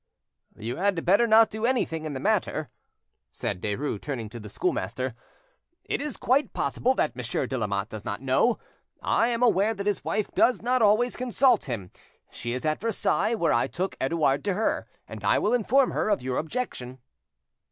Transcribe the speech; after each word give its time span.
"You 0.57 0.77
had 0.77 1.05
better 1.05 1.27
not 1.27 1.51
do 1.51 1.63
anything 1.67 2.05
in 2.05 2.13
the 2.13 2.19
matter;" 2.19 2.71
said 3.31 3.61
Derues, 3.61 4.01
turning 4.01 4.29
to 4.29 4.39
the 4.39 4.49
schoolmaster. 4.49 5.13
"It 5.83 6.01
is 6.01 6.17
quite 6.17 6.53
possible 6.53 6.95
that 6.95 7.15
Monsieur 7.15 7.45
de 7.45 7.55
Lamotte 7.55 7.89
does 7.89 8.03
not 8.03 8.19
know. 8.19 8.57
I 9.03 9.27
am 9.27 9.43
aware 9.43 9.75
that 9.75 9.85
his 9.85 10.03
wife 10.03 10.31
does 10.31 10.59
not 10.59 10.81
always 10.81 11.15
consult 11.15 11.65
him. 11.65 11.91
She 12.31 12.51
is 12.51 12.65
at 12.65 12.79
Versailles, 12.81 13.35
where 13.35 13.53
I 13.53 13.67
took 13.67 13.95
Edouard 14.01 14.43
to 14.45 14.55
her, 14.55 14.87
and 15.07 15.23
I 15.23 15.37
will 15.37 15.53
inform 15.53 15.91
her 15.91 16.09
of 16.09 16.23
your 16.23 16.37
objection." 16.39 16.97